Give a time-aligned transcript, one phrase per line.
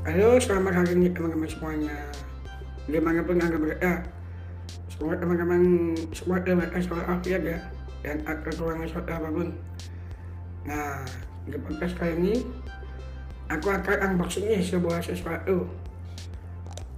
[0.00, 1.92] Halo, selamat hari ini teman-teman semuanya.
[2.88, 4.00] Di mana pun anda berada,
[4.88, 7.60] semoga teman-teman semua diberikan selalu afiat ya,
[8.00, 9.52] dan tak kekurangan suatu apa pun.
[10.64, 11.04] Nah,
[11.44, 12.34] di podcast kali ini,
[13.52, 15.68] aku akan unboxing nih sebuah sesuatu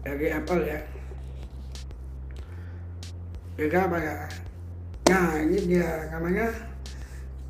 [0.07, 0.87] dari Apple ya.
[3.59, 4.17] Jadi apa ya?
[5.11, 6.55] Nah, ini dia namanya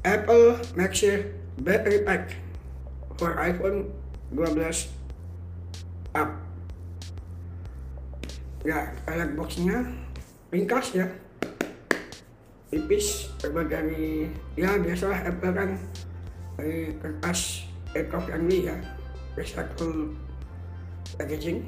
[0.01, 1.29] Apple Maxi
[1.61, 2.41] Battery Pack
[3.21, 3.93] for iPhone
[4.33, 5.02] 12
[6.17, 6.31] up.
[8.63, 9.83] Ya alat boxnya
[10.55, 11.07] ringkas ya.
[12.73, 15.71] Tipis terbuat dari ya biasalah Apple kan
[16.57, 18.77] dari kertas eco friendly ya.
[19.37, 20.15] Recycle
[21.19, 21.65] packaging.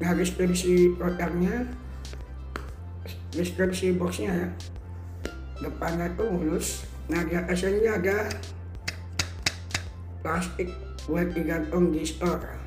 [0.00, 1.68] Nah deskripsi produknya
[3.32, 4.48] deskripsi boxnya ya.
[5.62, 8.28] Depannya tuh mulus nah di atasnya ada
[10.20, 10.68] plastik
[11.08, 12.57] buat digantung di store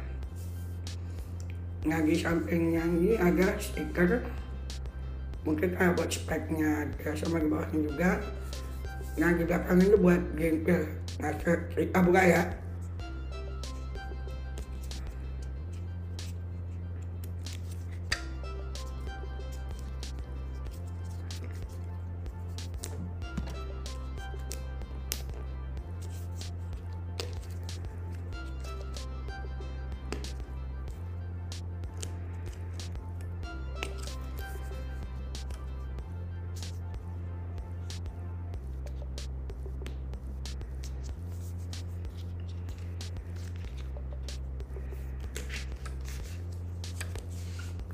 [1.82, 4.22] di sampingnya ini ada stiker.
[5.42, 8.12] Mungkin kayak buat speknya ya sama di bawahnya juga.
[9.18, 12.42] Nah di belakang ini buat gameplay nah kita buka ya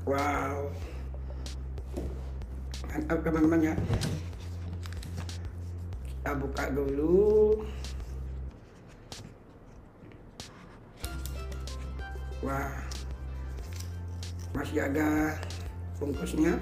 [0.08, 0.72] Wow.
[2.88, 3.74] Mantap teman-teman ya.
[6.00, 7.60] Kita buka dulu.
[12.40, 12.72] Wah.
[14.56, 15.36] Masih ada
[16.00, 16.56] bungkusnya.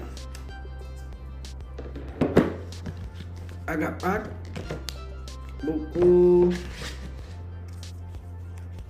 [3.63, 4.27] Ada part
[5.63, 6.51] buku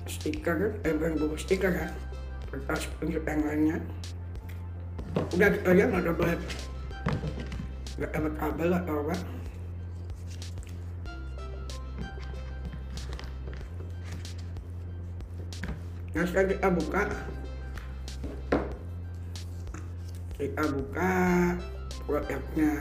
[0.09, 1.89] stiker, eh bukan buku stiker ya,
[2.49, 2.89] kertas
[3.45, 3.77] lainnya
[5.37, 6.39] udah kita lihat nggak dapat
[7.97, 9.15] nggak dapat kabel atau apa
[16.17, 17.03] nah sekarang kita buka.
[20.37, 21.13] Kita buka
[22.05, 22.73] produknya.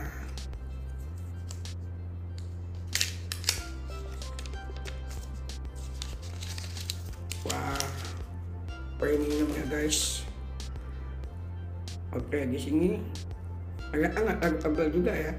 [7.44, 7.80] Wah
[8.98, 10.25] premium ya guys
[12.16, 12.96] Oke, di sini
[13.92, 15.32] agak nggak terlalu tebal juga ya.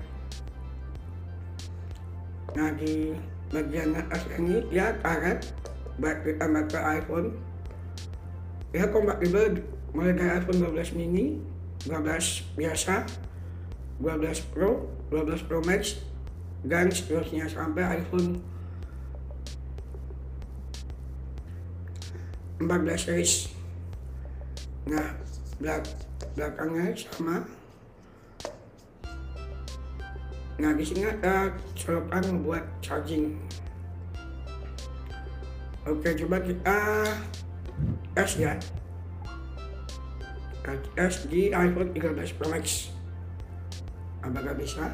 [2.53, 3.17] Nah, di
[3.49, 5.41] bagian atas ini ya karet
[5.97, 7.33] baik kita pakai iPhone
[8.75, 9.63] ya kompatibel
[9.95, 11.39] mulai dari iPhone 12 mini
[11.87, 13.07] 12 biasa
[14.03, 16.03] 12 Pro 12 Pro Max
[16.67, 18.43] dan seterusnya sampai iPhone
[22.59, 23.47] 14 series
[24.91, 25.15] nah
[25.57, 25.89] belak
[26.37, 27.45] belakangnya sama
[30.57, 33.37] nah di sini ada colokan buat charging.
[35.85, 37.05] Oke coba kita
[38.17, 38.57] tes ya.
[40.97, 42.89] Tes di iPhone 13 Pro Max.
[44.25, 44.91] Apakah bisa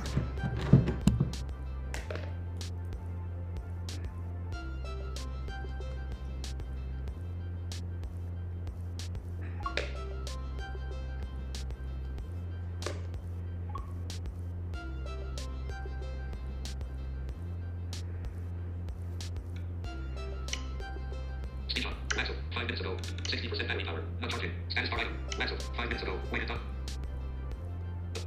[22.63, 22.95] five minutes ago.
[23.27, 24.01] 60% battery power.
[24.21, 24.51] Not charging.
[24.69, 25.13] Status bar item.
[25.37, 26.15] Maxwell, five minutes ago.
[26.31, 26.59] Waited up.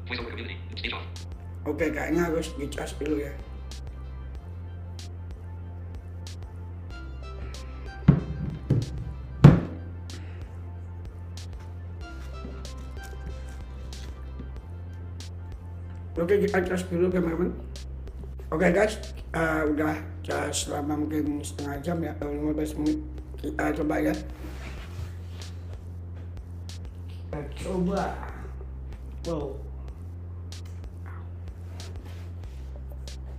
[0.07, 0.57] Voice over community.
[0.77, 1.03] Speech off.
[1.67, 3.33] oke kayaknya harus dicas dulu ya
[16.17, 17.53] Oke kita cas dulu teman-teman.
[18.49, 18.97] Oke guys,
[19.37, 22.99] uh, udah cas selama mungkin setengah jam ya atau 15 menit.
[23.41, 24.15] Kita coba ya.
[27.09, 28.03] Kita coba.
[29.27, 29.59] Wow.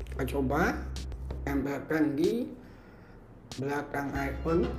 [0.05, 0.61] Kita coba
[1.45, 2.51] tempelkan di
[3.57, 4.69] belakang iPhone.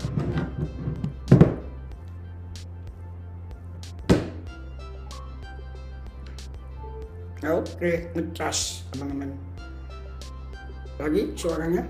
[7.48, 9.30] Oke, ngecas teman-teman.
[10.98, 11.86] Lagi suaranya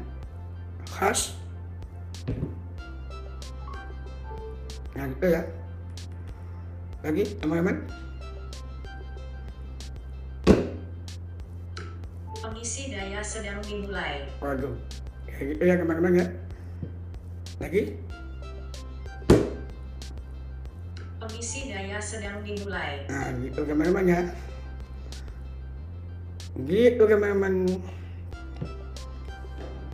[0.86, 1.34] khas.
[4.98, 5.46] Nah gitu ya.
[7.06, 7.86] Lagi teman-teman.
[12.42, 14.26] Pengisi daya sedang dimulai.
[14.42, 14.74] Waduh.
[15.30, 16.26] Kayak gitu ya teman-teman ya.
[17.62, 17.94] Lagi.
[21.22, 23.06] Pengisi daya sedang dimulai.
[23.06, 24.20] Nah gitu teman-teman ya.
[26.58, 27.54] Gitu teman-teman.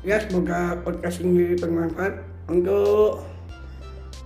[0.00, 3.33] Ya semoga podcast ini bermanfaat untuk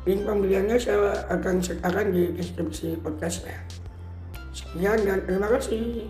[0.09, 3.61] link pembeliannya saya akan sertakan di deskripsi podcast ya.
[4.57, 6.09] Sekian dan terima kasih.